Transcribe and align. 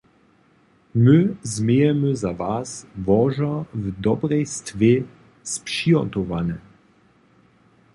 My 1.03 1.19
změjemy 1.53 2.11
za 2.21 2.31
was 2.41 2.69
łožo 3.07 3.55
w 3.83 3.85
dobrej 4.05 4.45
stwě 4.45 4.93
spřihotowane. 5.53 6.57